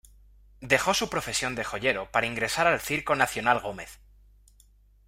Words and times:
Dejó 0.61 0.95
su 0.95 1.09
profesión 1.11 1.53
de 1.53 1.63
Joyero 1.63 2.09
para 2.11 2.25
ingresar 2.25 2.65
al 2.65 2.79
"Circo 2.81 3.13
Nacional 3.15 3.59
Gómez". 3.59 3.99